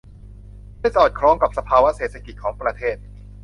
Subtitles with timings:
[0.79, 2.97] ให้สอดคล้องกับสภาวะเศรษฐกิจของประเทศ